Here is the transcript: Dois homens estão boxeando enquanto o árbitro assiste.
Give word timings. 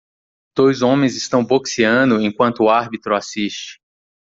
Dois 0.57 0.81
homens 0.81 1.15
estão 1.15 1.45
boxeando 1.45 2.19
enquanto 2.19 2.63
o 2.63 2.69
árbitro 2.71 3.15
assiste. 3.15 3.79